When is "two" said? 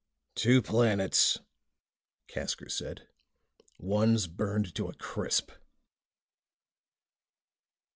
0.33-0.63